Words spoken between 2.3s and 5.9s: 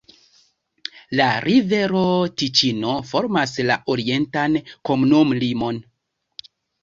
Tiĉino formas la orientan komunumlimon.